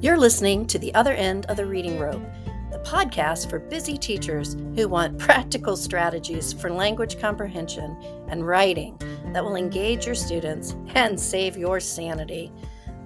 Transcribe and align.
You're 0.00 0.16
listening 0.16 0.64
to 0.68 0.78
The 0.78 0.94
Other 0.94 1.12
End 1.12 1.46
of 1.46 1.56
the 1.56 1.66
Reading 1.66 1.98
Rope, 1.98 2.22
the 2.70 2.78
podcast 2.78 3.50
for 3.50 3.58
busy 3.58 3.98
teachers 3.98 4.56
who 4.76 4.86
want 4.86 5.18
practical 5.18 5.76
strategies 5.76 6.52
for 6.52 6.70
language 6.70 7.18
comprehension 7.18 7.96
and 8.28 8.46
writing 8.46 8.96
that 9.32 9.42
will 9.42 9.56
engage 9.56 10.06
your 10.06 10.14
students 10.14 10.76
and 10.94 11.18
save 11.18 11.56
your 11.56 11.80
sanity. 11.80 12.52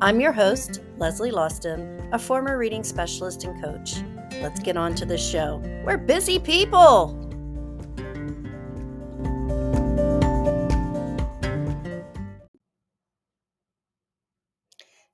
I'm 0.03 0.21
your 0.21 0.33
host, 0.33 0.83
Leslie 0.99 1.31
Lausten, 1.31 2.11
a 2.13 2.19
former 2.19 2.59
reading 2.59 2.85
specialist 2.85 3.45
and 3.45 3.63
coach. 3.63 4.03
Let's 4.43 4.61
get 4.61 4.77
on 4.77 4.95
to 4.97 5.07
the 5.07 5.17
show. 5.17 5.63
We're 5.87 5.97
busy 5.97 6.39
people. 6.39 7.22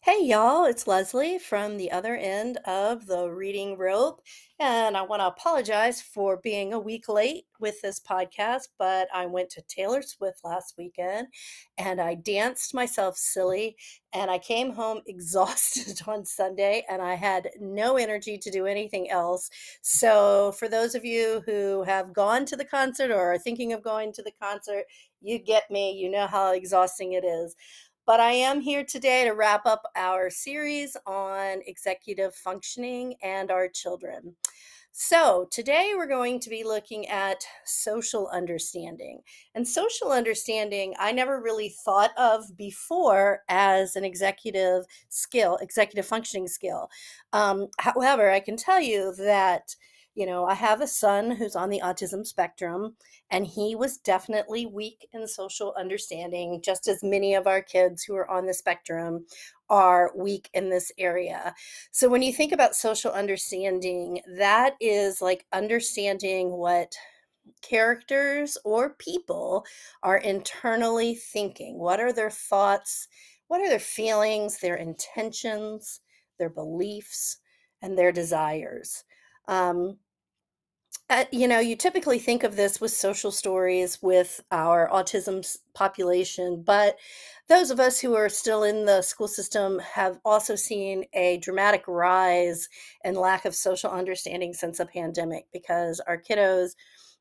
Hey, 0.08 0.24
y'all, 0.24 0.64
it's 0.64 0.86
Leslie 0.86 1.38
from 1.38 1.76
the 1.76 1.92
other 1.92 2.16
end 2.16 2.56
of 2.64 3.04
the 3.04 3.28
reading 3.28 3.76
rope. 3.76 4.22
And 4.58 4.96
I 4.96 5.02
want 5.02 5.20
to 5.20 5.26
apologize 5.26 6.00
for 6.00 6.38
being 6.38 6.72
a 6.72 6.78
week 6.78 7.10
late 7.10 7.44
with 7.60 7.82
this 7.82 8.00
podcast, 8.00 8.68
but 8.78 9.08
I 9.12 9.26
went 9.26 9.50
to 9.50 9.62
Taylor 9.68 10.00
Swift 10.00 10.40
last 10.44 10.76
weekend 10.78 11.28
and 11.76 12.00
I 12.00 12.14
danced 12.14 12.72
myself 12.72 13.18
silly. 13.18 13.76
And 14.14 14.30
I 14.30 14.38
came 14.38 14.72
home 14.72 15.02
exhausted 15.06 16.00
on 16.06 16.24
Sunday 16.24 16.86
and 16.88 17.02
I 17.02 17.14
had 17.14 17.50
no 17.60 17.98
energy 17.98 18.38
to 18.38 18.50
do 18.50 18.64
anything 18.64 19.10
else. 19.10 19.50
So, 19.82 20.52
for 20.52 20.70
those 20.70 20.94
of 20.94 21.04
you 21.04 21.42
who 21.44 21.82
have 21.82 22.14
gone 22.14 22.46
to 22.46 22.56
the 22.56 22.64
concert 22.64 23.10
or 23.10 23.34
are 23.34 23.38
thinking 23.38 23.74
of 23.74 23.84
going 23.84 24.14
to 24.14 24.22
the 24.22 24.32
concert, 24.40 24.84
you 25.20 25.38
get 25.38 25.70
me. 25.70 25.92
You 25.92 26.10
know 26.10 26.26
how 26.26 26.52
exhausting 26.52 27.12
it 27.12 27.24
is. 27.24 27.54
But 28.08 28.20
I 28.20 28.32
am 28.32 28.62
here 28.62 28.84
today 28.84 29.26
to 29.26 29.32
wrap 29.32 29.66
up 29.66 29.82
our 29.94 30.30
series 30.30 30.96
on 31.06 31.60
executive 31.66 32.34
functioning 32.34 33.16
and 33.22 33.50
our 33.50 33.68
children. 33.68 34.34
So, 34.92 35.46
today 35.50 35.92
we're 35.94 36.06
going 36.06 36.40
to 36.40 36.48
be 36.48 36.64
looking 36.64 37.06
at 37.08 37.44
social 37.66 38.28
understanding. 38.28 39.20
And 39.54 39.68
social 39.68 40.10
understanding, 40.10 40.94
I 40.98 41.12
never 41.12 41.42
really 41.42 41.74
thought 41.84 42.12
of 42.16 42.44
before 42.56 43.42
as 43.50 43.94
an 43.94 44.04
executive 44.04 44.86
skill, 45.10 45.58
executive 45.60 46.06
functioning 46.06 46.48
skill. 46.48 46.88
Um, 47.34 47.66
however, 47.78 48.30
I 48.30 48.40
can 48.40 48.56
tell 48.56 48.80
you 48.80 49.14
that 49.18 49.76
you 50.18 50.26
know, 50.26 50.46
I 50.46 50.54
have 50.54 50.80
a 50.80 50.88
son 50.88 51.30
who's 51.30 51.54
on 51.54 51.70
the 51.70 51.80
autism 51.80 52.26
spectrum, 52.26 52.96
and 53.30 53.46
he 53.46 53.76
was 53.76 53.98
definitely 53.98 54.66
weak 54.66 55.06
in 55.12 55.28
social 55.28 55.72
understanding, 55.78 56.60
just 56.60 56.88
as 56.88 57.04
many 57.04 57.36
of 57.36 57.46
our 57.46 57.62
kids 57.62 58.02
who 58.02 58.16
are 58.16 58.28
on 58.28 58.44
the 58.44 58.52
spectrum 58.52 59.26
are 59.70 60.10
weak 60.16 60.50
in 60.54 60.70
this 60.70 60.90
area. 60.98 61.54
So, 61.92 62.08
when 62.08 62.22
you 62.22 62.32
think 62.32 62.50
about 62.50 62.74
social 62.74 63.12
understanding, 63.12 64.20
that 64.36 64.74
is 64.80 65.22
like 65.22 65.46
understanding 65.52 66.50
what 66.50 66.96
characters 67.62 68.58
or 68.64 68.96
people 68.98 69.64
are 70.02 70.18
internally 70.18 71.14
thinking. 71.14 71.78
What 71.78 72.00
are 72.00 72.12
their 72.12 72.30
thoughts? 72.30 73.06
What 73.46 73.60
are 73.60 73.68
their 73.68 73.78
feelings, 73.78 74.58
their 74.58 74.74
intentions, 74.74 76.00
their 76.40 76.50
beliefs, 76.50 77.38
and 77.80 77.96
their 77.96 78.10
desires? 78.10 79.04
Um, 79.46 79.96
uh, 81.10 81.24
you 81.32 81.48
know, 81.48 81.58
you 81.58 81.74
typically 81.74 82.18
think 82.18 82.44
of 82.44 82.54
this 82.54 82.80
with 82.80 82.90
social 82.90 83.30
stories 83.30 83.98
with 84.02 84.42
our 84.50 84.88
autism 84.92 85.42
population, 85.72 86.62
but 86.62 86.98
those 87.48 87.70
of 87.70 87.80
us 87.80 87.98
who 87.98 88.14
are 88.14 88.28
still 88.28 88.62
in 88.62 88.84
the 88.84 89.00
school 89.00 89.28
system 89.28 89.78
have 89.78 90.18
also 90.22 90.54
seen 90.54 91.04
a 91.14 91.38
dramatic 91.38 91.84
rise 91.88 92.68
in 93.04 93.14
lack 93.14 93.46
of 93.46 93.54
social 93.54 93.90
understanding 93.90 94.52
since 94.52 94.78
the 94.78 94.86
pandemic 94.86 95.46
because 95.50 95.98
our 96.00 96.20
kiddos 96.20 96.72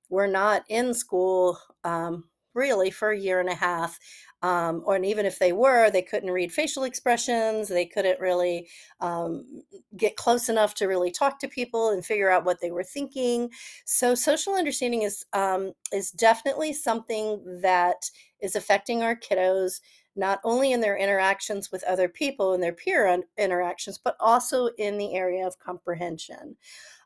were 0.10 0.28
not 0.28 0.64
in 0.68 0.94
school 0.94 1.58
um, 1.86 2.26
really 2.54 2.92
for 2.92 3.12
a 3.12 3.20
year 3.20 3.40
and 3.40 3.50
a 3.50 3.56
half 3.56 3.98
um, 4.44 4.84
or 4.86 4.96
and 4.96 5.06
even 5.06 5.26
if 5.26 5.40
they 5.40 5.52
were, 5.52 5.90
they 5.90 6.02
couldn't 6.02 6.32
read 6.32 6.52
facial 6.52 6.84
expressions. 6.84 7.68
They 7.68 7.86
couldn't 7.86 8.20
really 8.20 8.68
um, 9.00 9.64
get 9.96 10.16
close 10.16 10.48
enough 10.50 10.76
to 10.76 10.86
really 10.86 11.12
talk 11.12 11.40
to 11.40 11.48
people 11.48 11.90
and 11.90 12.06
figure 12.06 12.30
out 12.30 12.46
what 12.46 12.62
they 12.62 12.72
were 12.72 12.84
thinking. 12.84 13.50
So 13.86 14.14
social 14.14 14.54
understanding 14.54 15.02
is 15.02 15.26
um, 15.34 15.74
is 15.92 16.12
definitely 16.12 16.74
something 16.74 17.60
that 17.62 18.10
is 18.40 18.56
affecting 18.56 19.02
our 19.02 19.16
kiddos 19.16 19.80
not 20.16 20.40
only 20.44 20.72
in 20.72 20.82
their 20.82 20.98
interactions 20.98 21.72
with 21.72 21.84
other 21.84 22.10
people 22.10 22.54
and 22.54 22.62
their 22.62 22.74
peer 22.74 23.22
interactions, 23.38 24.00
but 24.04 24.16
also 24.20 24.68
in 24.80 24.98
the 24.98 25.16
area 25.16 25.46
of 25.46 25.60
comprehension. 25.60 26.58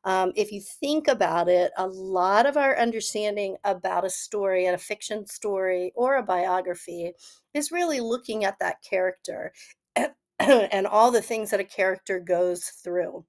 Um, 0.04 0.32
if 0.36 0.52
you 0.52 0.62
think 0.62 1.08
about 1.08 1.48
it, 1.48 1.72
a 1.78 1.88
lot 1.88 2.46
of 2.46 2.58
our 2.58 2.78
understanding 2.78 3.58
about 3.64 4.06
a 4.06 4.10
story, 4.10 4.66
a 4.66 4.78
fiction 4.78 5.28
story, 5.28 5.92
or 5.96 6.16
a 6.16 6.24
biography 6.24 7.14
is 7.54 7.72
really 7.72 8.00
looking 8.00 8.44
at 8.44 8.58
that 8.60 8.78
character 8.82 9.54
and 10.40 10.88
all 10.88 11.12
the 11.12 11.22
things 11.22 11.52
that 11.52 11.60
a 11.60 11.66
character 11.66 12.20
goes 12.20 12.66
through. 12.66 13.26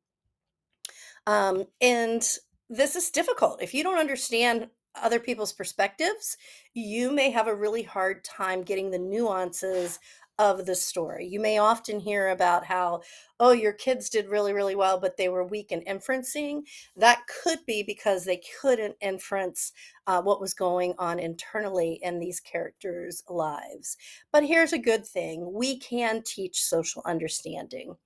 Um, 1.26 1.64
and 1.80 2.26
this 2.70 2.96
is 2.96 3.10
difficult. 3.10 3.62
If 3.62 3.74
you 3.74 3.82
don't 3.82 3.98
understand 3.98 4.68
other 4.94 5.20
people's 5.20 5.52
perspectives, 5.52 6.36
you 6.74 7.12
may 7.12 7.30
have 7.30 7.48
a 7.48 7.54
really 7.54 7.82
hard 7.82 8.24
time 8.24 8.62
getting 8.62 8.90
the 8.90 8.98
nuances 8.98 9.98
of 10.38 10.66
the 10.66 10.74
story. 10.74 11.26
You 11.26 11.40
may 11.40 11.58
often 11.58 12.00
hear 12.00 12.28
about 12.28 12.64
how, 12.64 13.02
oh, 13.38 13.52
your 13.52 13.72
kids 13.72 14.08
did 14.08 14.28
really, 14.28 14.52
really 14.52 14.74
well, 14.74 14.98
but 14.98 15.16
they 15.16 15.28
were 15.28 15.44
weak 15.44 15.72
in 15.72 15.82
inferencing. 15.82 16.62
That 16.96 17.22
could 17.42 17.58
be 17.66 17.82
because 17.82 18.24
they 18.24 18.40
couldn't 18.60 18.96
inference 19.00 19.72
uh, 20.06 20.22
what 20.22 20.40
was 20.40 20.54
going 20.54 20.94
on 20.98 21.18
internally 21.18 22.00
in 22.02 22.18
these 22.18 22.40
characters' 22.40 23.22
lives. 23.28 23.96
But 24.32 24.44
here's 24.44 24.72
a 24.72 24.78
good 24.78 25.06
thing 25.06 25.52
we 25.52 25.78
can 25.78 26.22
teach 26.24 26.62
social 26.62 27.02
understanding 27.04 27.96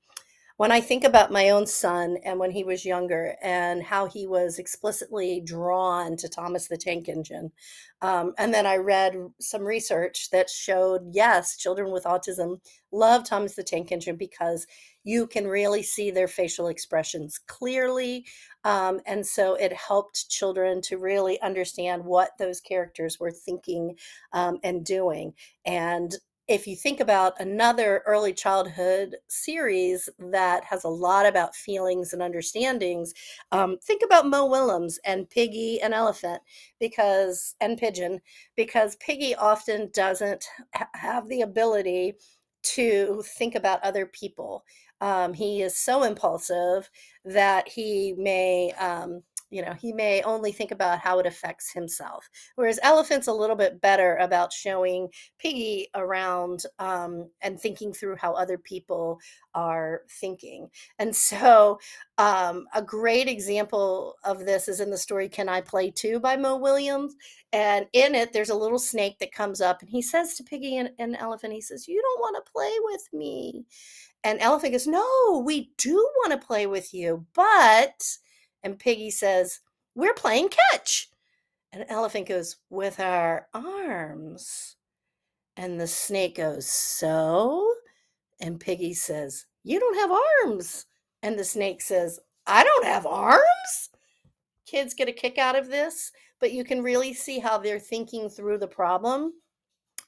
when 0.56 0.72
I 0.72 0.80
think 0.80 1.04
about 1.04 1.30
my 1.30 1.50
own 1.50 1.66
son 1.66 2.16
and 2.24 2.38
when 2.38 2.50
he 2.50 2.64
was 2.64 2.84
younger 2.84 3.36
and 3.42 3.82
how 3.82 4.06
he 4.06 4.26
was 4.26 4.58
explicitly 4.58 5.42
drawn 5.44 6.16
to 6.16 6.28
Thomas 6.28 6.66
the 6.66 6.78
Tank 6.78 7.08
Engine, 7.08 7.52
um, 8.00 8.32
and 8.38 8.54
then 8.54 8.66
I 8.66 8.76
read 8.76 9.14
some 9.40 9.62
research 9.62 10.30
that 10.30 10.48
showed 10.48 11.02
yes, 11.12 11.56
children 11.56 11.92
with 11.92 12.04
autism 12.04 12.60
love 12.90 13.28
Thomas 13.28 13.54
the 13.54 13.62
Tank 13.62 13.92
Engine 13.92 14.16
because 14.16 14.66
you 15.04 15.26
can 15.26 15.46
really 15.46 15.82
see 15.82 16.10
their 16.10 16.28
facial 16.28 16.68
expressions 16.68 17.38
clearly. 17.38 18.24
Um, 18.64 19.00
and 19.06 19.26
so 19.26 19.54
it 19.54 19.72
helped 19.72 20.30
children 20.30 20.80
to 20.82 20.98
really 20.98 21.40
understand 21.42 22.04
what 22.04 22.30
those 22.38 22.60
characters 22.60 23.20
were 23.20 23.30
thinking 23.30 23.96
um, 24.32 24.58
and 24.64 24.84
doing. 24.84 25.34
And 25.64 26.14
if 26.48 26.66
you 26.66 26.76
think 26.76 27.00
about 27.00 27.40
another 27.40 28.02
early 28.06 28.32
childhood 28.32 29.16
series 29.26 30.08
that 30.30 30.62
has 30.64 30.84
a 30.84 30.88
lot 30.88 31.26
about 31.26 31.56
feelings 31.56 32.12
and 32.12 32.22
understandings, 32.22 33.12
um, 33.50 33.76
think 33.82 34.02
about 34.04 34.28
Mo 34.28 34.46
Willems 34.46 34.98
and 35.04 35.28
Piggie 35.28 35.78
and 35.82 35.92
Elephant 35.92 36.40
because 36.78 37.56
and 37.60 37.76
Pigeon 37.76 38.20
because 38.56 38.96
Piggie 38.96 39.34
often 39.36 39.90
doesn't 39.92 40.44
ha- 40.74 40.88
have 40.94 41.28
the 41.28 41.40
ability 41.40 42.14
to 42.62 43.22
think 43.38 43.54
about 43.56 43.82
other 43.82 44.06
people. 44.06 44.64
Um, 45.00 45.34
he 45.34 45.62
is 45.62 45.76
so 45.76 46.04
impulsive 46.04 46.88
that 47.24 47.68
he 47.68 48.14
may 48.16 48.72
um, 48.72 49.22
you 49.50 49.62
know 49.62 49.72
he 49.72 49.92
may 49.92 50.22
only 50.22 50.52
think 50.52 50.70
about 50.70 50.98
how 50.98 51.18
it 51.18 51.26
affects 51.26 51.72
himself 51.72 52.28
whereas 52.56 52.80
elephant's 52.82 53.28
a 53.28 53.32
little 53.32 53.56
bit 53.56 53.80
better 53.80 54.16
about 54.16 54.52
showing 54.52 55.08
piggie 55.42 55.86
around 55.94 56.64
um, 56.78 57.28
and 57.42 57.60
thinking 57.60 57.92
through 57.92 58.16
how 58.16 58.32
other 58.32 58.58
people 58.58 59.18
are 59.54 60.02
thinking. 60.20 60.68
And 60.98 61.14
so 61.14 61.78
um, 62.18 62.66
a 62.74 62.82
great 62.82 63.28
example 63.28 64.16
of 64.24 64.40
this 64.40 64.68
is 64.68 64.80
in 64.80 64.90
the 64.90 64.98
story 64.98 65.28
can 65.28 65.48
i 65.48 65.60
play 65.60 65.90
too 65.90 66.18
by 66.20 66.36
mo 66.36 66.56
willems 66.56 67.14
and 67.52 67.86
in 67.92 68.14
it 68.14 68.32
there's 68.32 68.50
a 68.50 68.54
little 68.54 68.78
snake 68.78 69.18
that 69.18 69.32
comes 69.32 69.60
up 69.60 69.80
and 69.80 69.90
he 69.90 70.02
says 70.02 70.34
to 70.34 70.44
piggie 70.44 70.78
and, 70.80 70.90
and 70.98 71.16
elephant 71.16 71.52
he 71.52 71.60
says 71.60 71.88
you 71.88 72.00
don't 72.00 72.20
want 72.20 72.36
to 72.44 72.52
play 72.52 72.72
with 72.82 73.08
me. 73.12 73.64
And 74.24 74.40
elephant 74.40 74.72
goes 74.72 74.86
no 74.86 75.42
we 75.44 75.70
do 75.78 75.94
want 76.18 76.32
to 76.32 76.46
play 76.46 76.66
with 76.66 76.92
you 76.92 77.24
but 77.34 78.02
and 78.66 78.78
Piggie 78.80 79.12
says, 79.12 79.60
We're 79.94 80.12
playing 80.12 80.50
catch. 80.72 81.08
And 81.72 81.86
Elephant 81.88 82.26
goes, 82.26 82.56
With 82.68 82.98
our 82.98 83.46
arms. 83.54 84.74
And 85.56 85.80
the 85.80 85.86
snake 85.86 86.36
goes, 86.36 86.68
So? 86.68 87.72
And 88.40 88.58
Piggie 88.58 88.96
says, 88.96 89.46
You 89.62 89.78
don't 89.78 89.96
have 89.96 90.20
arms. 90.44 90.86
And 91.22 91.38
the 91.38 91.44
snake 91.44 91.80
says, 91.80 92.18
I 92.48 92.64
don't 92.64 92.84
have 92.84 93.06
arms. 93.06 93.90
Kids 94.66 94.94
get 94.94 95.08
a 95.08 95.12
kick 95.12 95.38
out 95.38 95.56
of 95.56 95.68
this, 95.68 96.10
but 96.40 96.52
you 96.52 96.64
can 96.64 96.82
really 96.82 97.14
see 97.14 97.38
how 97.38 97.58
they're 97.58 97.78
thinking 97.78 98.28
through 98.28 98.58
the 98.58 98.66
problem 98.66 99.32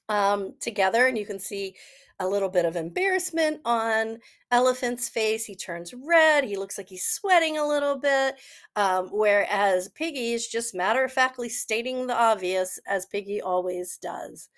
um, 0.09 0.55
together, 0.61 1.07
and 1.07 1.19
you 1.19 1.27
can 1.27 1.39
see 1.39 1.75
a 2.21 2.29
little 2.29 2.49
bit 2.49 2.65
of 2.65 2.77
embarrassment 2.77 3.61
on 3.65 4.19
Elephant's 4.51 5.09
face. 5.09 5.45
He 5.45 5.55
turns 5.55 5.95
red. 5.95 6.45
He 6.45 6.57
looks 6.57 6.77
like 6.77 6.89
he's 6.89 7.05
sweating 7.05 7.59
a 7.59 7.67
little 7.67 7.97
bit. 7.97 8.37
Um, 8.75 9.09
whereas 9.13 9.89
Piggie 9.91 10.33
is 10.33 10.49
just 10.49 10.75
matter 10.75 11.05
of 11.05 11.13
factly 11.13 11.49
stating 11.49 12.07
the 12.07 12.17
obvious, 12.17 12.79
as 12.89 13.07
Piggie 13.07 13.41
always 13.43 13.99
does. 13.99 14.49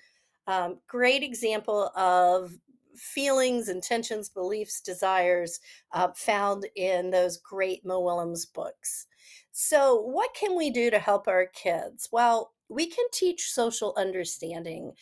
Um, 0.46 0.78
great 0.88 1.22
example 1.22 1.90
of 1.96 2.52
feelings, 2.96 3.68
intentions, 3.68 4.28
beliefs, 4.28 4.80
desires 4.80 5.60
uh, 5.92 6.08
found 6.14 6.66
in 6.76 7.10
those 7.10 7.36
great 7.38 7.84
Mo 7.84 8.00
Willems 8.00 8.46
books. 8.46 9.06
So, 9.52 10.00
what 10.00 10.32
can 10.34 10.56
we 10.56 10.70
do 10.70 10.90
to 10.90 10.98
help 10.98 11.28
our 11.28 11.46
kids? 11.46 12.08
Well, 12.10 12.52
we 12.70 12.86
can 12.86 13.04
teach 13.12 13.50
social 13.50 13.92
understanding. 13.96 14.92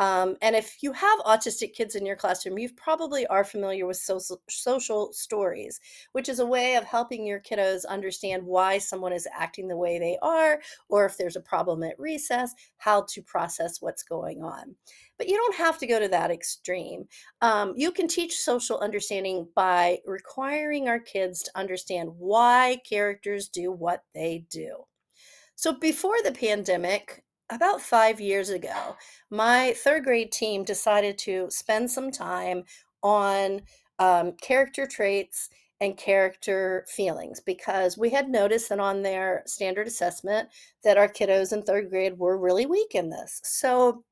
Um, 0.00 0.36
and 0.42 0.54
if 0.54 0.82
you 0.82 0.92
have 0.92 1.18
autistic 1.20 1.74
kids 1.74 1.96
in 1.96 2.06
your 2.06 2.16
classroom, 2.16 2.58
you 2.58 2.70
probably 2.72 3.26
are 3.26 3.44
familiar 3.44 3.84
with 3.84 3.96
social, 3.96 4.40
social 4.48 5.12
stories, 5.12 5.80
which 6.12 6.28
is 6.28 6.38
a 6.38 6.46
way 6.46 6.76
of 6.76 6.84
helping 6.84 7.26
your 7.26 7.40
kiddos 7.40 7.84
understand 7.84 8.44
why 8.44 8.78
someone 8.78 9.12
is 9.12 9.26
acting 9.36 9.66
the 9.66 9.76
way 9.76 9.98
they 9.98 10.16
are, 10.22 10.60
or 10.88 11.04
if 11.04 11.18
there's 11.18 11.36
a 11.36 11.40
problem 11.40 11.82
at 11.82 11.98
recess, 11.98 12.54
how 12.76 13.04
to 13.08 13.22
process 13.22 13.82
what's 13.82 14.04
going 14.04 14.42
on. 14.42 14.76
But 15.18 15.28
you 15.28 15.36
don't 15.36 15.56
have 15.56 15.78
to 15.78 15.86
go 15.86 15.98
to 15.98 16.08
that 16.08 16.30
extreme. 16.30 17.08
Um, 17.42 17.74
you 17.76 17.90
can 17.90 18.06
teach 18.06 18.38
social 18.38 18.78
understanding 18.78 19.48
by 19.56 19.98
requiring 20.06 20.88
our 20.88 21.00
kids 21.00 21.42
to 21.42 21.50
understand 21.56 22.10
why 22.16 22.78
characters 22.88 23.48
do 23.48 23.72
what 23.72 24.04
they 24.14 24.44
do. 24.48 24.84
So 25.58 25.72
before 25.72 26.22
the 26.22 26.30
pandemic, 26.30 27.24
about 27.50 27.82
five 27.82 28.20
years 28.20 28.48
ago, 28.48 28.94
my 29.28 29.74
third 29.78 30.04
grade 30.04 30.30
team 30.30 30.62
decided 30.62 31.18
to 31.18 31.50
spend 31.50 31.90
some 31.90 32.12
time 32.12 32.62
on 33.02 33.62
um, 33.98 34.34
character 34.40 34.86
traits 34.86 35.48
and 35.80 35.96
character 35.96 36.86
feelings 36.86 37.40
because 37.40 37.98
we 37.98 38.08
had 38.08 38.28
noticed 38.28 38.68
that 38.68 38.78
on 38.78 39.02
their 39.02 39.42
standard 39.46 39.88
assessment 39.88 40.48
that 40.84 40.96
our 40.96 41.08
kiddos 41.08 41.52
in 41.52 41.62
third 41.62 41.90
grade 41.90 42.16
were 42.16 42.38
really 42.38 42.64
weak 42.64 42.94
in 42.94 43.10
this. 43.10 43.40
So 43.42 44.04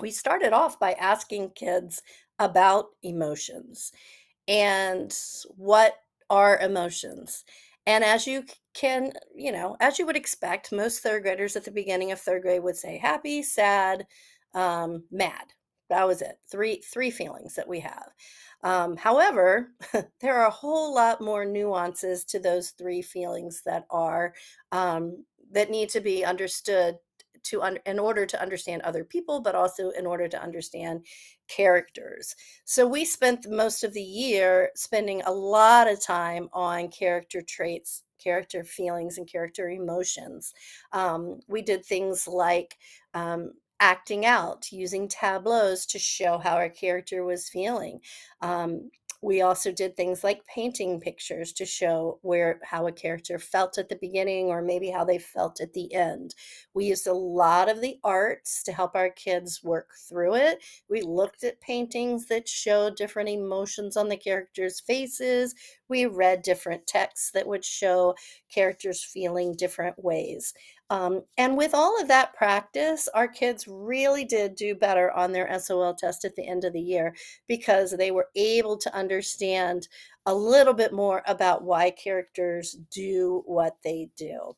we 0.00 0.10
started 0.10 0.52
off 0.52 0.80
by 0.80 0.94
asking 0.94 1.50
kids 1.50 2.02
about 2.40 2.86
emotions 3.04 3.92
and 4.48 5.16
what 5.56 5.94
are 6.28 6.58
emotions. 6.58 7.44
And 7.86 8.02
as 8.02 8.26
you 8.26 8.44
can, 8.76 9.10
you 9.34 9.52
know, 9.52 9.76
as 9.80 9.98
you 9.98 10.04
would 10.04 10.16
expect, 10.16 10.70
most 10.70 11.00
third 11.00 11.22
graders 11.22 11.56
at 11.56 11.64
the 11.64 11.70
beginning 11.70 12.12
of 12.12 12.20
third 12.20 12.42
grade 12.42 12.62
would 12.62 12.76
say 12.76 12.98
happy, 12.98 13.42
sad, 13.42 14.06
um, 14.54 15.04
mad. 15.10 15.54
That 15.88 16.06
was 16.06 16.20
it. 16.20 16.38
Three 16.50 16.82
three 16.82 17.10
feelings 17.10 17.54
that 17.54 17.68
we 17.68 17.80
have. 17.80 18.10
Um, 18.62 18.96
however, 18.96 19.70
there 20.20 20.36
are 20.36 20.46
a 20.46 20.50
whole 20.50 20.94
lot 20.94 21.20
more 21.20 21.44
nuances 21.44 22.24
to 22.26 22.38
those 22.38 22.70
three 22.70 23.00
feelings 23.02 23.62
that 23.64 23.86
are 23.90 24.34
um, 24.72 25.24
that 25.52 25.70
need 25.70 25.88
to 25.90 26.00
be 26.00 26.24
understood 26.24 26.96
to 27.44 27.62
un- 27.62 27.78
in 27.86 27.98
order 27.98 28.26
to 28.26 28.42
understand 28.42 28.82
other 28.82 29.04
people, 29.04 29.40
but 29.40 29.54
also 29.54 29.90
in 29.90 30.04
order 30.04 30.28
to 30.28 30.42
understand 30.42 31.06
characters. 31.48 32.34
So 32.64 32.86
we 32.86 33.04
spent 33.04 33.48
most 33.48 33.84
of 33.84 33.94
the 33.94 34.02
year 34.02 34.70
spending 34.74 35.22
a 35.22 35.32
lot 35.32 35.88
of 35.88 36.04
time 36.04 36.48
on 36.52 36.88
character 36.88 37.40
traits 37.40 38.02
character 38.26 38.64
feelings 38.64 39.18
and 39.18 39.30
character 39.30 39.68
emotions. 39.68 40.52
Um, 40.92 41.38
we 41.46 41.62
did 41.62 41.84
things 41.84 42.26
like 42.26 42.76
um, 43.14 43.52
acting 43.78 44.26
out, 44.26 44.72
using 44.72 45.06
tableaus 45.06 45.86
to 45.86 45.98
show 45.98 46.38
how 46.38 46.56
our 46.56 46.68
character 46.68 47.24
was 47.24 47.48
feeling. 47.48 48.00
Um, 48.40 48.90
we 49.26 49.42
also 49.42 49.72
did 49.72 49.96
things 49.96 50.22
like 50.22 50.46
painting 50.46 51.00
pictures 51.00 51.52
to 51.52 51.66
show 51.66 52.20
where 52.22 52.60
how 52.62 52.86
a 52.86 52.92
character 52.92 53.40
felt 53.40 53.76
at 53.76 53.88
the 53.88 53.96
beginning 53.96 54.46
or 54.46 54.62
maybe 54.62 54.88
how 54.88 55.04
they 55.04 55.18
felt 55.18 55.60
at 55.60 55.72
the 55.72 55.92
end. 55.92 56.32
We 56.74 56.84
used 56.84 57.08
a 57.08 57.12
lot 57.12 57.68
of 57.68 57.80
the 57.80 57.98
arts 58.04 58.62
to 58.62 58.72
help 58.72 58.94
our 58.94 59.10
kids 59.10 59.64
work 59.64 59.90
through 60.08 60.36
it. 60.36 60.64
We 60.88 61.02
looked 61.02 61.42
at 61.42 61.60
paintings 61.60 62.26
that 62.26 62.46
showed 62.48 62.94
different 62.94 63.28
emotions 63.28 63.96
on 63.96 64.10
the 64.10 64.16
characters' 64.16 64.78
faces. 64.78 65.56
We 65.88 66.06
read 66.06 66.42
different 66.42 66.86
texts 66.86 67.32
that 67.32 67.48
would 67.48 67.64
show 67.64 68.14
characters 68.48 69.02
feeling 69.02 69.56
different 69.56 70.04
ways. 70.04 70.54
Um, 70.88 71.22
and 71.36 71.56
with 71.56 71.74
all 71.74 72.00
of 72.00 72.08
that 72.08 72.34
practice, 72.34 73.08
our 73.12 73.26
kids 73.26 73.66
really 73.66 74.24
did 74.24 74.54
do 74.54 74.74
better 74.74 75.10
on 75.10 75.32
their 75.32 75.58
SOL 75.58 75.94
test 75.94 76.24
at 76.24 76.36
the 76.36 76.46
end 76.46 76.64
of 76.64 76.72
the 76.72 76.80
year 76.80 77.14
because 77.48 77.90
they 77.90 78.12
were 78.12 78.28
able 78.36 78.76
to 78.78 78.94
understand 78.94 79.88
a 80.26 80.34
little 80.34 80.74
bit 80.74 80.92
more 80.92 81.22
about 81.26 81.64
why 81.64 81.90
characters 81.90 82.76
do 82.90 83.42
what 83.46 83.76
they 83.82 84.10
do. 84.16 84.56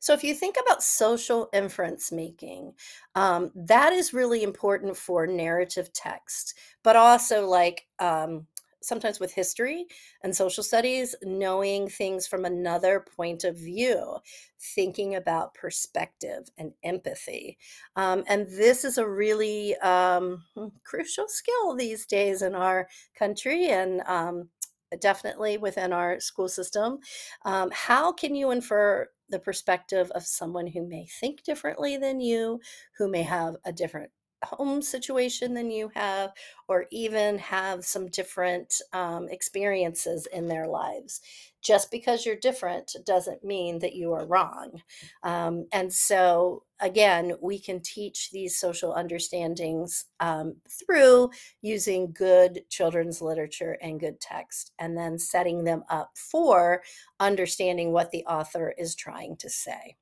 So, 0.00 0.12
if 0.12 0.22
you 0.22 0.32
think 0.32 0.56
about 0.60 0.82
social 0.82 1.48
inference 1.52 2.12
making, 2.12 2.74
um, 3.16 3.50
that 3.54 3.92
is 3.92 4.14
really 4.14 4.44
important 4.44 4.96
for 4.96 5.26
narrative 5.26 5.92
text, 5.92 6.56
but 6.84 6.94
also 6.94 7.46
like 7.46 7.86
um, 7.98 8.46
sometimes 8.82 9.20
with 9.20 9.32
history 9.32 9.86
and 10.22 10.34
social 10.34 10.62
studies, 10.62 11.14
knowing 11.22 11.88
things 11.88 12.26
from 12.26 12.44
another 12.44 13.04
point 13.16 13.44
of 13.44 13.56
view, 13.56 14.18
thinking 14.74 15.14
about 15.14 15.54
perspective 15.54 16.48
and 16.56 16.72
empathy. 16.82 17.58
Um, 17.96 18.24
and 18.28 18.46
this 18.46 18.84
is 18.84 18.98
a 18.98 19.08
really 19.08 19.76
um, 19.78 20.44
hmm, 20.54 20.68
crucial 20.84 21.26
skill 21.28 21.74
these 21.74 22.06
days 22.06 22.42
in 22.42 22.54
our 22.54 22.88
country 23.18 23.68
and 23.68 24.00
um, 24.06 24.48
definitely 25.00 25.58
within 25.58 25.92
our 25.92 26.20
school 26.20 26.48
system. 26.48 26.98
Um, 27.44 27.70
how 27.72 28.12
can 28.12 28.34
you 28.34 28.50
infer 28.50 29.08
the 29.28 29.38
perspective 29.38 30.10
of 30.12 30.26
someone 30.26 30.66
who 30.66 30.86
may 30.86 31.06
think 31.20 31.42
differently 31.42 31.96
than 31.96 32.20
you, 32.20 32.60
who 32.96 33.10
may 33.10 33.22
have 33.22 33.56
a 33.64 33.72
different 33.72 34.10
home 34.44 34.82
situation 34.82 35.54
than 35.54 35.70
you 35.70 35.90
have, 35.94 36.32
or 36.68 36.86
even 36.90 37.38
have 37.38 37.84
some 37.84 38.08
different 38.08 38.74
um, 38.92 39.28
experiences 39.28 40.26
in 40.32 40.48
their 40.48 40.66
lives. 40.66 41.20
Just 41.60 41.90
because 41.90 42.24
you're 42.24 42.36
different 42.36 42.94
doesn't 43.04 43.42
mean 43.42 43.80
that 43.80 43.94
you 43.94 44.12
are 44.12 44.26
wrong. 44.26 44.80
Um, 45.24 45.66
and 45.72 45.92
so, 45.92 46.62
again, 46.80 47.32
we 47.42 47.58
can 47.58 47.80
teach 47.80 48.30
these 48.30 48.56
social 48.56 48.92
understandings 48.92 50.04
um, 50.20 50.56
through 50.68 51.30
using 51.60 52.12
good 52.12 52.62
children's 52.70 53.20
literature 53.20 53.76
and 53.82 53.98
good 53.98 54.20
text, 54.20 54.72
and 54.78 54.96
then 54.96 55.18
setting 55.18 55.64
them 55.64 55.82
up 55.90 56.10
for 56.14 56.82
understanding 57.18 57.92
what 57.92 58.12
the 58.12 58.24
author 58.24 58.72
is 58.78 58.94
trying 58.94 59.36
to 59.38 59.50
say. 59.50 59.96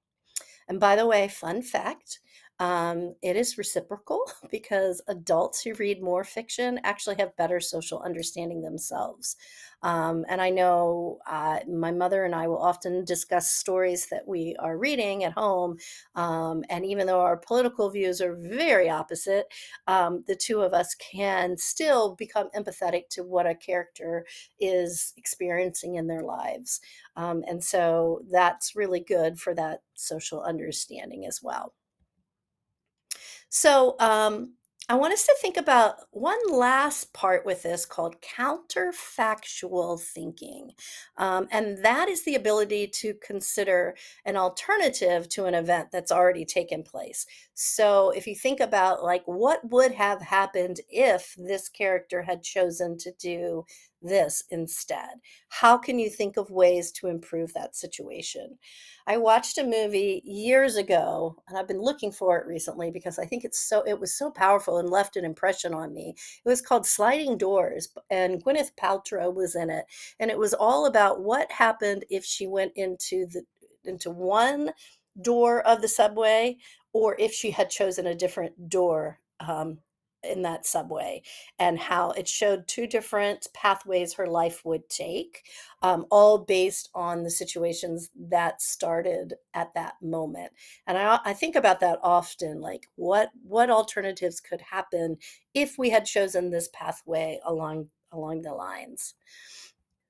And 0.69 0.81
by 0.81 0.97
the 0.97 1.07
way, 1.07 1.29
fun 1.29 1.63
fact 1.63 2.21
um, 2.59 3.15
it 3.23 3.37
is 3.37 3.59
reciprocal 3.59 4.21
because 4.51 5.03
adults 5.09 5.63
who 5.63 5.75
read 5.75 6.03
more 6.03 6.25
fiction 6.25 6.81
actually 6.85 7.17
have 7.17 7.37
better 7.37 7.61
social 7.61 8.01
understanding 8.01 8.63
themselves. 8.63 9.37
Um, 9.83 10.25
and 10.29 10.41
I 10.41 10.51
know 10.51 11.19
uh, 11.27 11.61
my 11.69 11.93
mother 11.93 12.25
and 12.25 12.35
I 12.35 12.49
will 12.49 12.59
often 12.59 13.05
discuss 13.05 13.53
stories 13.53 14.07
that 14.07 14.27
we 14.27 14.57
are 14.59 14.79
reading 14.79 15.25
at 15.25 15.33
home. 15.33 15.77
Um, 16.15 16.65
and 16.71 16.85
even 16.87 17.07
though 17.07 17.21
our 17.21 17.37
political 17.37 17.91
views 17.91 18.21
are 18.21 18.35
very 18.35 18.89
opposite, 18.89 19.47
um, 19.87 20.25
the 20.27 20.35
two 20.35 20.63
of 20.63 20.73
us 20.73 20.95
can 20.95 21.59
still 21.59 22.15
become 22.15 22.49
empathetic 22.57 23.09
to 23.11 23.23
what 23.23 23.47
a 23.47 23.55
character 23.55 24.25
is 24.59 25.13
experiencing 25.19 25.97
in 25.97 26.07
their 26.07 26.23
lives. 26.23 26.81
Um, 27.15 27.45
and 27.47 27.63
so 27.63 28.23
that's 28.31 28.75
really 28.75 29.01
good 29.01 29.39
for 29.39 29.55
that 29.55 29.83
social 29.95 30.43
understanding 30.43 31.27
as 31.27 31.43
well. 31.43 31.75
So, 33.49 33.97
um, 34.01 34.53
I 34.89 34.95
want 34.95 35.13
us 35.13 35.27
to 35.27 35.37
think 35.43 35.57
about 35.57 35.97
one 36.13 36.39
last 36.49 37.13
part 37.13 37.45
with 37.45 37.65
this 37.65 37.85
called 37.85 38.23
counterfactual 38.23 40.01
thinking. 40.01 40.71
Um, 41.17 41.49
and 41.51 41.85
that 41.85 42.09
is 42.09 42.23
the 42.25 42.37
ability 42.37 42.87
to 42.89 43.15
consider 43.15 43.97
an 44.25 44.37
alternative 44.37 45.29
to 45.31 45.47
an 45.47 45.55
event 45.55 45.89
that's 45.91 46.13
already 46.13 46.45
taken 46.45 46.85
place. 46.85 47.27
So 47.55 48.11
if 48.11 48.29
you 48.29 48.37
think 48.37 48.61
about 48.61 49.03
like 49.03 49.25
what 49.27 49.69
would 49.69 49.91
have 49.91 50.23
happened 50.23 50.81
if 50.89 51.35
this 51.37 51.69
character 51.69 52.23
had 52.23 52.45
chosen 52.45 52.97
to 52.99 53.11
do 53.19 53.65
this 54.03 54.45
instead? 54.51 55.21
How 55.49 55.77
can 55.77 55.99
you 55.99 56.11
think 56.11 56.37
of 56.37 56.51
ways 56.51 56.93
to 56.93 57.09
improve 57.09 57.53
that 57.55 57.77
situation? 57.77 58.59
I 59.07 59.19
watched 59.19 59.59
a 59.59 59.65
movie 59.65 60.23
years 60.25 60.77
ago 60.77 61.37
and 61.49 61.57
I've 61.57 61.69
been 61.69 61.81
looking 61.81 62.11
for 62.11 62.39
it 62.39 62.47
recently 62.47 62.91
because 62.91 63.19
I 63.19 63.25
think 63.25 63.45
it's 63.45 63.59
so 63.59 63.83
it 63.87 63.99
was 64.01 64.17
so 64.17 64.31
powerful 64.31 64.79
and 64.79 64.91
left 64.91 65.17
an 65.17 65.25
impression 65.25 65.73
on 65.75 65.95
me. 65.95 66.15
It 66.45 66.49
was 66.49 66.61
called 66.61 66.87
Sliding 66.87 67.39
Doors 67.39 67.89
and 68.11 68.43
Gwyneth 68.43 68.73
Paltrow 68.81 69.33
was 69.33 69.55
in 69.55 69.71
it 69.71 69.87
and 70.19 70.31
it 70.31 70.39
was 70.39 70.55
all 70.55 70.87
about 70.87 71.23
what 71.23 71.51
happened 71.53 72.05
if 72.11 72.25
she 72.25 72.47
went 72.47 72.73
into 72.75 73.27
the 73.27 73.43
into 73.85 74.11
one 74.11 74.73
door 75.23 75.63
of 75.63 75.81
the 75.81 75.89
subway 75.89 76.57
or 76.93 77.15
if 77.19 77.33
she 77.33 77.51
had 77.51 77.71
chosen 77.71 78.07
a 78.07 78.15
different 78.15 78.69
door 78.69 79.21
um, 79.41 79.79
in 80.27 80.43
that 80.43 80.67
subway 80.67 81.23
and 81.59 81.79
how 81.79 82.11
it 82.11 82.29
showed 82.29 82.67
two 82.67 82.87
different 82.87 83.47
pathways 83.55 84.15
her 84.15 84.27
life 84.27 84.65
would 84.65 84.89
take, 84.89 85.45
um, 85.83 86.07
all 86.11 86.39
based 86.39 86.91
on 86.95 87.23
the 87.23 87.31
situations 87.31 88.11
that 88.29 88.61
started 88.61 89.35
at 89.55 89.73
that 89.75 89.95
moment. 90.03 90.53
And 90.87 90.99
I, 90.99 91.21
I 91.25 91.33
think 91.33 91.57
about 91.57 91.81
that 91.81 91.99
often, 92.03 92.61
like 92.61 92.89
what 92.97 93.31
what 93.43 93.71
alternatives 93.71 94.41
could 94.41 94.61
happen 94.61 95.17
if 95.55 95.79
we 95.79 95.91
had 95.91 96.05
chosen 96.05 96.51
this 96.51 96.69
pathway 96.73 97.41
along 97.45 97.89
along 98.13 98.43
the 98.43 98.55
lines. 98.55 99.15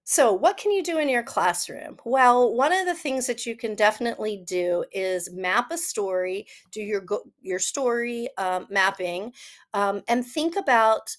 So, 0.09 0.33
what 0.33 0.57
can 0.57 0.71
you 0.71 0.85
do 0.85 0.99
in 0.99 1.09
your 1.09 1.25
classroom? 1.25 1.99
Well, 2.05 2.55
one 2.55 2.73
of 2.73 2.87
the 2.87 2.95
things 2.95 3.27
that 3.27 3.45
you 3.45 3.57
can 3.57 3.75
definitely 3.75 4.41
do 4.47 4.85
is 4.93 5.33
map 5.33 5.73
a 5.73 5.77
story, 5.79 6.47
do 6.71 6.81
your 6.81 7.05
your 7.43 7.59
story 7.59 8.29
um, 8.39 8.69
mapping, 8.71 9.33
um, 9.75 10.03
and 10.07 10.25
think 10.25 10.55
about 10.55 11.17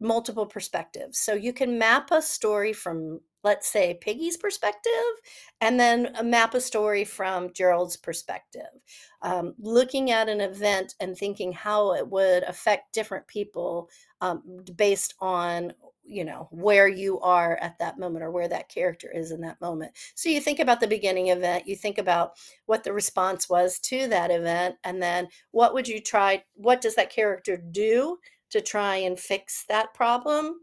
multiple 0.00 0.46
perspectives. 0.46 1.18
So 1.18 1.34
you 1.34 1.52
can 1.52 1.78
map 1.78 2.10
a 2.10 2.22
story 2.22 2.72
from, 2.72 3.20
let's 3.42 3.68
say, 3.68 3.98
Piggie's 4.00 4.36
perspective, 4.36 4.92
and 5.60 5.78
then 5.78 6.14
map 6.24 6.54
a 6.54 6.60
story 6.60 7.04
from 7.04 7.52
Gerald's 7.52 7.96
perspective. 7.96 8.68
Um, 9.22 9.54
looking 9.58 10.10
at 10.10 10.28
an 10.28 10.40
event 10.40 10.94
and 11.00 11.16
thinking 11.16 11.52
how 11.52 11.94
it 11.94 12.08
would 12.08 12.44
affect 12.44 12.94
different 12.94 13.26
people 13.26 13.88
um, 14.20 14.42
based 14.76 15.14
on 15.20 15.72
you 16.08 16.24
know 16.24 16.48
where 16.50 16.88
you 16.88 17.20
are 17.20 17.56
at 17.60 17.78
that 17.78 17.98
moment 17.98 18.24
or 18.24 18.30
where 18.30 18.48
that 18.48 18.68
character 18.68 19.10
is 19.12 19.30
in 19.30 19.42
that 19.42 19.60
moment 19.60 19.92
so 20.14 20.30
you 20.30 20.40
think 20.40 20.58
about 20.58 20.80
the 20.80 20.86
beginning 20.86 21.28
event 21.28 21.68
you 21.68 21.76
think 21.76 21.98
about 21.98 22.32
what 22.66 22.82
the 22.82 22.92
response 22.92 23.48
was 23.48 23.78
to 23.78 24.08
that 24.08 24.30
event 24.30 24.74
and 24.84 25.02
then 25.02 25.28
what 25.50 25.74
would 25.74 25.86
you 25.86 26.00
try 26.00 26.42
what 26.54 26.80
does 26.80 26.94
that 26.94 27.10
character 27.10 27.58
do 27.58 28.16
to 28.50 28.60
try 28.60 28.96
and 28.96 29.18
fix 29.18 29.64
that 29.68 29.94
problem 29.94 30.60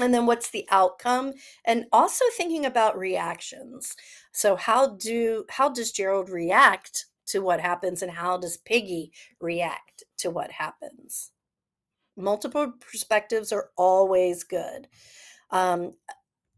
and 0.00 0.14
then 0.14 0.24
what's 0.24 0.50
the 0.50 0.66
outcome 0.70 1.32
and 1.66 1.84
also 1.92 2.24
thinking 2.36 2.64
about 2.64 2.98
reactions 2.98 3.96
so 4.32 4.56
how 4.56 4.94
do 4.96 5.44
how 5.50 5.68
does 5.68 5.92
gerald 5.92 6.30
react 6.30 7.06
to 7.26 7.40
what 7.40 7.60
happens 7.60 8.02
and 8.02 8.12
how 8.12 8.36
does 8.36 8.58
piggie 8.58 9.10
react 9.40 10.02
to 10.16 10.30
what 10.30 10.50
happens 10.52 11.32
multiple 12.20 12.72
perspectives 12.80 13.52
are 13.52 13.70
always 13.76 14.44
good. 14.44 14.88
Um, 15.50 15.94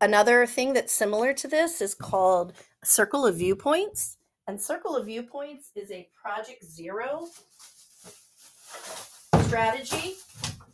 another 0.01 0.47
thing 0.47 0.73
that's 0.73 0.93
similar 0.93 1.33
to 1.35 1.49
this 1.49 1.81
is 1.81 1.95
called 1.95 2.53
Circle 2.85 3.27
of 3.27 3.37
Viewpoints. 3.37 4.19
And 4.47 4.61
Circle 4.61 4.97
of 4.97 5.07
Viewpoints 5.07 5.71
is 5.75 5.91
a 5.91 6.09
Project 6.21 6.65
Zero 6.65 7.29
strategy. 9.45 10.15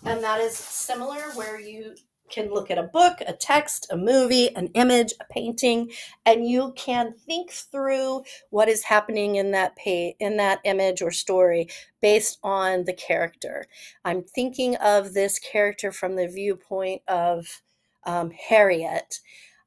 And 0.09 0.25
that 0.25 0.41
is 0.41 0.57
similar 0.57 1.21
where 1.35 1.61
you 1.61 1.95
can 2.31 2.51
look 2.51 2.71
at 2.71 2.79
a 2.79 2.83
book, 2.83 3.19
a 3.27 3.35
text, 3.35 3.87
a 3.91 3.97
movie, 3.97 4.55
an 4.57 4.69
image, 4.69 5.13
a 5.21 5.25
painting, 5.31 5.91
and 6.25 6.49
you 6.49 6.73
can 6.77 7.13
think 7.13 7.51
through 7.51 8.23
what 8.49 8.71
is 8.71 8.85
happening 8.85 9.37
in 9.37 9.51
that 9.51 9.77
in 9.85 10.39
that 10.39 10.61
image 10.65 11.03
or 11.03 11.11
story 11.11 11.69
based 12.01 12.39
on 12.43 12.85
the 12.85 12.95
character. 12.95 13.67
I'm 14.03 14.23
thinking 14.23 14.77
of 14.77 15.13
this 15.13 15.39
character 15.39 15.93
from 15.93 16.17
the 16.17 16.27
viewpoint 16.27 17.03
of 17.07 17.63
um, 18.05 18.31
Harriet. 18.31 19.21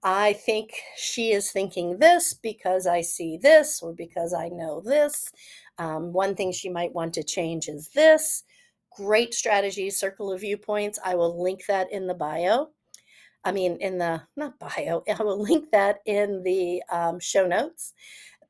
I 0.03 0.33
think 0.33 0.71
she 0.97 1.31
is 1.31 1.51
thinking 1.51 1.99
this 1.99 2.33
because 2.33 2.87
I 2.87 3.01
see 3.01 3.37
this 3.37 3.79
or 3.83 3.93
because 3.93 4.33
I 4.33 4.49
know 4.49 4.81
this. 4.83 5.31
Um, 5.77 6.13
one 6.13 6.33
thing 6.33 6.51
she 6.51 6.69
might 6.69 6.95
want 6.95 7.13
to 7.13 7.23
change 7.23 7.67
is 7.67 7.89
this 7.89 8.43
great 8.95 9.33
strategy, 9.33 9.89
Circle 9.89 10.31
of 10.31 10.41
Viewpoints. 10.41 10.99
I 11.03 11.15
will 11.15 11.41
link 11.41 11.65
that 11.67 11.91
in 11.91 12.07
the 12.07 12.13
bio. 12.13 12.69
I 13.43 13.51
mean, 13.51 13.77
in 13.77 13.97
the 13.97 14.21
not 14.35 14.59
bio, 14.59 15.03
I 15.19 15.23
will 15.23 15.41
link 15.41 15.71
that 15.71 15.99
in 16.05 16.43
the 16.43 16.83
um, 16.91 17.19
show 17.19 17.47
notes. 17.47 17.93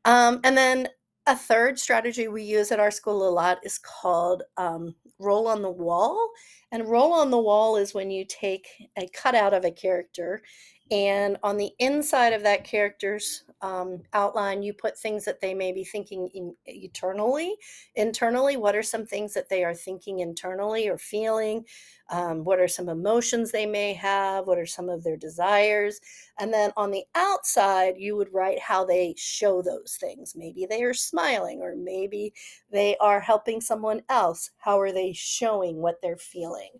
Um, 0.05 0.39
and 0.43 0.57
then 0.57 0.89
a 1.27 1.35
third 1.35 1.79
strategy 1.79 2.27
we 2.27 2.43
use 2.43 2.71
at 2.71 2.79
our 2.79 2.91
school 2.91 3.27
a 3.27 3.29
lot 3.29 3.59
is 3.63 3.77
called 3.77 4.43
um, 4.57 4.95
role 5.19 5.47
on 5.47 5.61
the 5.61 5.69
wall. 5.69 6.31
And 6.71 6.89
role 6.89 7.13
on 7.13 7.29
the 7.29 7.37
wall 7.37 7.77
is 7.77 7.93
when 7.93 8.09
you 8.09 8.25
take 8.25 8.67
a 8.97 9.07
cutout 9.13 9.53
of 9.53 9.63
a 9.63 9.71
character 9.71 10.41
and 10.89 11.37
on 11.43 11.57
the 11.57 11.71
inside 11.79 12.33
of 12.33 12.43
that 12.43 12.63
character's 12.63 13.43
um, 13.61 14.01
outline, 14.13 14.63
you 14.63 14.73
put 14.73 14.97
things 14.97 15.23
that 15.25 15.39
they 15.39 15.53
may 15.53 15.71
be 15.71 15.83
thinking 15.83 16.27
in, 16.33 16.55
eternally. 16.65 17.55
Internally, 17.95 18.57
what 18.57 18.75
are 18.75 18.83
some 18.83 19.05
things 19.05 19.33
that 19.33 19.49
they 19.49 19.63
are 19.63 19.73
thinking 19.73 20.19
internally 20.19 20.87
or 20.87 20.97
feeling? 20.97 21.65
Um, 22.09 22.43
what 22.43 22.59
are 22.59 22.67
some 22.67 22.89
emotions 22.89 23.51
they 23.51 23.65
may 23.65 23.93
have? 23.93 24.47
What 24.47 24.57
are 24.57 24.65
some 24.65 24.89
of 24.89 25.03
their 25.03 25.17
desires? 25.17 26.01
And 26.39 26.53
then 26.53 26.71
on 26.75 26.91
the 26.91 27.03
outside, 27.15 27.95
you 27.97 28.15
would 28.17 28.33
write 28.33 28.59
how 28.59 28.83
they 28.83 29.13
show 29.17 29.61
those 29.61 29.97
things. 29.99 30.35
Maybe 30.35 30.65
they 30.65 30.83
are 30.83 30.93
smiling, 30.93 31.61
or 31.61 31.75
maybe 31.75 32.33
they 32.71 32.97
are 32.97 33.19
helping 33.19 33.61
someone 33.61 34.01
else. 34.09 34.51
How 34.57 34.79
are 34.79 34.91
they 34.91 35.13
showing 35.13 35.77
what 35.77 36.01
they're 36.01 36.17
feeling 36.17 36.71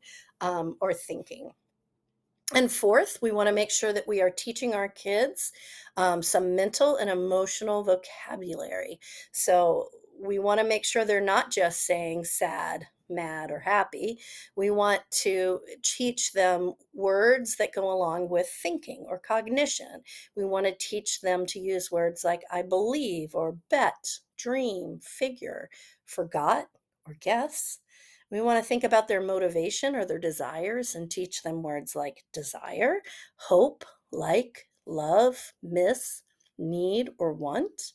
um, 0.41 0.77
or 0.81 0.93
thinking? 0.93 1.51
And 2.53 2.70
fourth, 2.70 3.17
we 3.22 3.31
want 3.31 3.48
to 3.48 3.55
make 3.55 3.72
sure 3.72 3.93
that 3.93 4.08
we 4.08 4.22
are 4.22 4.29
teaching 4.29 4.74
our 4.74 4.89
kids 4.89 5.53
um, 5.96 6.22
some 6.22 6.55
mental 6.55 6.98
and 6.98 7.10
emotional 7.10 7.84
vocabulary. 7.84 9.00
So 9.31 9.88
we 10.20 10.38
want 10.38 10.60
to 10.60 10.67
make 10.67 10.84
sure 10.84 11.05
they're 11.05 11.22
not 11.22 11.50
just 11.50 11.86
saying 11.86 12.25
sad, 12.25 12.88
mad, 13.10 13.51
or 13.51 13.60
happy. 13.60 14.20
We 14.58 14.70
want 14.70 15.01
to 15.22 15.62
teach 15.81 16.34
them 16.34 16.74
words 16.93 17.55
that 17.55 17.74
go 17.74 17.89
along 17.89 18.29
with 18.29 18.48
thinking 18.48 19.05
or 19.08 19.17
cognition. 19.17 20.01
We 20.36 20.43
want 20.43 20.65
to 20.65 20.75
teach 20.77 21.22
them 21.22 21.46
to 21.48 21.60
use 21.60 21.89
words 21.89 22.24
like 22.25 22.43
I 22.51 22.63
believe, 22.63 23.34
or 23.34 23.58
bet, 23.70 24.20
dream, 24.38 25.00
figure, 25.01 25.70
forgot, 26.05 26.67
or 27.08 27.15
guess. 27.20 27.79
We 28.31 28.41
want 28.41 28.63
to 28.63 28.67
think 28.67 28.83
about 28.83 29.07
their 29.07 29.21
motivation 29.21 29.95
or 29.95 30.05
their 30.05 30.17
desires 30.19 30.95
and 30.95 31.11
teach 31.11 31.43
them 31.43 31.61
words 31.61 31.95
like 31.95 32.23
desire, 32.31 33.01
hope, 33.35 33.83
like, 34.11 34.69
love, 34.85 35.53
miss, 35.61 36.23
need, 36.57 37.09
or 37.17 37.33
want. 37.33 37.93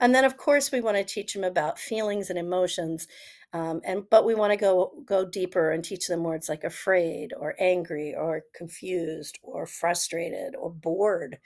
And 0.00 0.14
then, 0.14 0.24
of 0.24 0.36
course, 0.36 0.72
we 0.72 0.80
want 0.80 0.96
to 0.96 1.04
teach 1.04 1.34
them 1.34 1.44
about 1.44 1.78
feelings 1.78 2.30
and 2.30 2.38
emotions. 2.38 3.06
Um, 3.52 3.80
and 3.84 4.02
but 4.10 4.26
we 4.26 4.34
want 4.34 4.52
to 4.52 4.58
go 4.58 4.92
go 5.06 5.24
deeper 5.24 5.70
and 5.70 5.82
teach 5.82 6.08
them 6.08 6.24
words 6.24 6.48
like 6.48 6.64
afraid 6.64 7.32
or 7.38 7.54
angry 7.58 8.14
or 8.14 8.42
confused 8.54 9.38
or 9.42 9.66
frustrated 9.66 10.54
or 10.56 10.70
bored. 10.70 11.38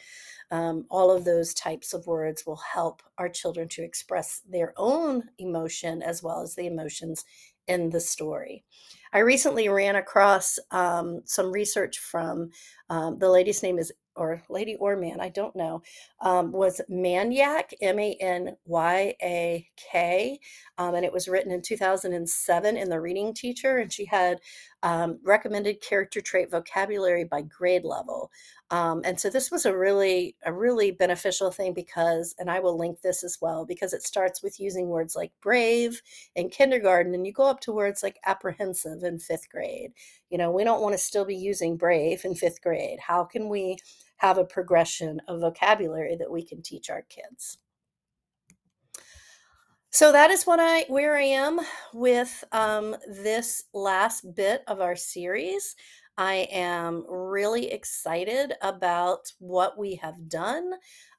Um, 0.51 0.87
all 0.91 1.13
of 1.13 1.25
those 1.25 1.55
types 1.55 1.93
of 1.93 2.07
words 2.07 2.45
will 2.45 2.61
help 2.73 3.03
our 3.19 3.29
children 3.29 3.69
to 3.69 3.85
express 3.85 4.41
their 4.49 4.73
own 4.77 5.29
emotion 5.39 6.03
as 6.03 6.23
well 6.23 6.43
as 6.43 6.55
the 6.57 6.67
emotions 6.67 7.25
in 7.71 7.89
the 7.91 8.01
story. 8.01 8.65
I 9.13 9.21
recently 9.21 9.69
ran 9.69 9.97
across 9.97 10.59
um, 10.71 11.23
some 11.25 11.51
research 11.51 11.99
from 11.99 12.51
um, 12.91 13.19
the 13.19 13.31
lady's 13.31 13.63
name 13.63 13.79
is 13.79 13.93
or 14.17 14.43
lady 14.49 14.77
or 14.77 14.97
man, 14.97 15.21
I 15.21 15.29
don't 15.29 15.55
know, 15.57 15.83
um, 16.21 16.53
was 16.53 16.81
Manyak, 16.91 17.73
M 17.81 17.99
A 17.99 18.15
N 18.21 18.57
Y 18.67 19.15
A 19.23 19.69
K, 19.77 20.39
um, 20.79 20.95
and 20.95 21.05
it 21.05 21.13
was 21.13 21.29
written 21.29 21.53
in 21.53 21.63
2007 21.63 22.77
in 22.77 22.89
the 22.89 23.01
Reading 23.01 23.35
Teacher, 23.35 23.79
and 23.79 23.93
she 23.93 24.05
had 24.05 24.41
um, 24.83 25.19
recommended 25.25 25.81
character 25.83 26.21
trait 26.21 26.51
vocabulary 26.51 27.25
by 27.25 27.43
grade 27.43 27.85
level. 27.85 28.31
Um, 28.71 29.03
and 29.05 29.19
so 29.19 29.31
this 29.31 29.51
was 29.51 29.67
a 29.67 29.77
really 29.77 30.37
a 30.45 30.53
really 30.53 30.93
beneficial 30.93 31.51
thing 31.51 31.75
because, 31.75 32.35
and 32.39 32.51
I 32.51 32.61
will 32.61 32.79
link 32.79 33.01
this 33.01 33.25
as 33.25 33.39
well 33.41 33.65
because 33.67 33.93
it 33.93 34.03
starts 34.05 34.43
with 34.43 34.61
using 34.61 34.89
words 34.89 35.17
like 35.17 35.33
brave 35.43 36.01
in 36.37 36.51
kindergarten, 36.51 37.15
and 37.15 37.27
you 37.27 37.33
go 37.33 37.47
up 37.47 37.61
to 37.61 37.73
words 37.73 38.03
like 38.03 38.19
apprehensive 38.25 39.03
in 39.03 39.19
fifth 39.19 39.51
grade. 39.51 39.93
You 40.31 40.39
know, 40.39 40.53
we 40.53 40.65
don't 40.65 40.83
want 40.83 40.95
to 40.95 40.99
still 40.99 41.25
be 41.25 41.37
using 41.37 41.77
brave 41.77 42.25
in 42.25 42.35
fifth 42.35 42.63
grade. 42.63 43.01
How 43.01 43.25
can 43.25 43.49
we 43.49 43.77
have 44.21 44.39
a 44.39 44.45
progression 44.45 45.21
of 45.29 45.41
vocabulary 45.41 46.17
that 46.17 46.31
we 46.31 46.45
can 46.45 46.63
teach 46.63 46.91
our 46.91 47.03
kids? 47.09 47.59
So 49.91 50.13
that 50.13 50.31
is 50.31 50.45
what 50.45 50.61
I 50.61 50.85
where 50.89 51.17
I 51.17 51.23
am 51.23 51.59
with 51.93 52.45
um, 52.53 52.95
this 53.09 53.65
last 53.75 54.35
bit 54.35 54.63
of 54.69 54.81
our 54.81 54.95
series. 54.95 55.75
I 56.21 56.49
am 56.53 57.07
really 57.09 57.73
excited 57.73 58.53
about 58.61 59.33
what 59.39 59.79
we 59.79 59.95
have 59.95 60.29
done. 60.29 60.73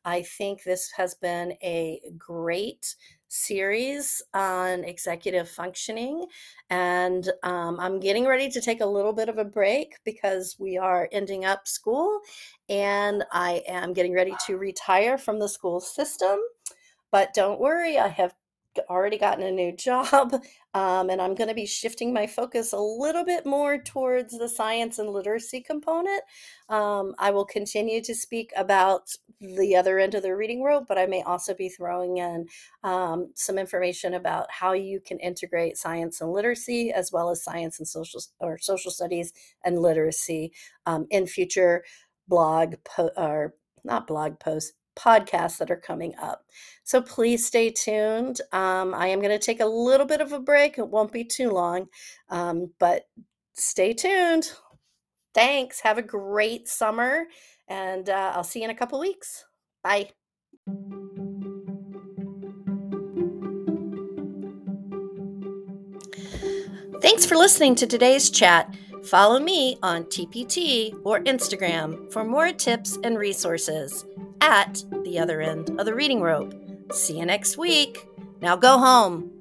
I 0.06 0.22
think 0.22 0.62
this 0.62 0.92
has 0.96 1.16
been 1.16 1.54
a 1.64 2.00
great 2.20 2.96
series 3.28 4.22
on 4.36 4.84
executive 4.84 5.50
functioning. 5.50 6.28
And 6.70 7.28
um, 7.42 7.80
I'm 7.80 8.00
getting 8.00 8.28
ready 8.28 8.48
to 8.52 8.62
take 8.62 8.82
a 8.82 8.86
little 8.86 9.12
bit 9.12 9.28
of 9.28 9.40
a 9.40 9.44
break 9.44 9.96
because 10.06 10.58
we 10.60 10.78
are 10.78 11.10
ending 11.12 11.46
up 11.46 11.68
school 11.68 12.20
and 12.70 13.24
I 13.32 13.64
am 13.68 13.94
getting 13.94 14.14
ready 14.14 14.36
to 14.46 14.58
retire 14.58 15.18
from 15.18 15.40
the 15.40 15.50
school 15.50 15.80
system. 15.80 16.38
But 17.12 17.34
don't 17.34 17.60
worry, 17.60 17.98
I 17.98 18.10
have 18.10 18.36
already 18.90 19.18
gotten 19.18 19.46
a 19.46 19.52
new 19.52 19.72
job, 19.76 20.34
um, 20.74 21.10
and 21.10 21.22
I'm 21.22 21.36
going 21.36 21.50
to 21.50 21.54
be 21.56 21.66
shifting 21.66 22.14
my 22.14 22.28
focus 22.28 22.74
a 22.74 22.80
little 22.80 23.26
bit 23.26 23.46
more 23.46 23.78
towards 23.78 24.38
the 24.38 24.50
science 24.50 25.00
and 25.00 25.10
literacy 25.10 25.62
component. 25.62 26.22
Um, 26.70 27.14
I 27.20 27.32
will 27.32 27.46
continue 27.46 28.02
to 28.02 28.16
speak 28.16 28.52
about 28.56 29.16
the 29.40 29.76
other 29.76 30.00
end 30.00 30.16
of 30.16 30.24
the 30.24 30.36
reading 30.36 30.64
rope, 30.64 30.86
but 30.88 30.98
I 30.98 31.06
may 31.06 31.22
also 31.24 31.54
be 31.54 31.70
throwing 31.70 32.18
in 32.18 32.48
um, 32.84 33.32
some 33.36 33.58
information 33.58 34.14
about 34.14 34.50
how 34.50 34.74
you 34.74 35.00
can 35.00 35.20
integrate 35.20 35.78
science 35.78 36.22
and 36.22 36.32
literacy, 36.32 36.92
as 36.92 37.12
well 37.12 37.30
as 37.30 37.44
science 37.44 37.80
and 37.80 37.88
social 37.88 38.22
or 38.40 38.58
social 38.58 38.92
studies 38.92 39.34
and 39.66 39.82
literacy 39.82 40.54
um, 40.86 41.08
in 41.10 41.28
future 41.28 41.84
blog 42.28 42.76
po- 42.84 43.12
or 43.18 43.56
not 43.84 44.08
blog 44.08 44.40
posts 44.40 44.74
podcasts 44.96 45.58
that 45.58 45.72
are 45.72 45.78
coming 45.78 46.14
up. 46.22 46.46
So 46.84 47.02
please 47.02 47.46
stay 47.46 47.72
tuned. 47.72 48.42
Um, 48.52 48.94
I 48.94 49.08
am 49.08 49.20
going 49.20 49.38
to 49.38 49.40
take 49.40 49.60
a 49.60 49.66
little 49.66 50.06
bit 50.06 50.22
of 50.22 50.32
a 50.32 50.40
break. 50.40 50.78
It 50.78 50.90
won't 50.90 51.12
be 51.12 51.24
too 51.24 51.52
long, 51.52 51.88
um, 52.30 52.72
but 52.80 53.04
stay 53.54 53.94
tuned. 53.94 54.52
Thanks. 55.34 55.80
Have 55.82 55.98
a 55.98 56.04
great 56.04 56.68
summer, 56.68 57.26
and 57.68 58.10
uh, 58.10 58.34
I'll 58.36 58.44
see 58.44 58.60
you 58.60 58.66
in 58.66 58.72
a 58.72 58.76
couple 58.76 59.00
weeks. 59.00 59.46
Bye. 59.84 60.10
Thanks 67.02 67.26
for 67.26 67.36
listening 67.36 67.76
to 67.76 67.88
today's 67.88 68.30
chat. 68.30 68.76
Follow 69.04 69.40
me 69.40 69.78
on 69.82 70.04
TPT 70.04 70.94
or 71.04 71.22
Instagram 71.22 72.12
for 72.14 72.24
more 72.24 72.52
tips 72.52 73.00
and 73.04 73.18
resources 73.18 74.06
at 74.42 74.84
the 75.04 75.20
other 75.20 75.40
end 75.40 75.70
of 75.80 75.86
the 75.86 75.96
reading 75.96 76.22
rope. 76.22 76.54
See 76.92 77.20
you 77.20 77.26
next 77.26 77.58
week. 77.58 78.08
Now 78.42 78.56
go 78.56 78.78
home. 78.78 79.32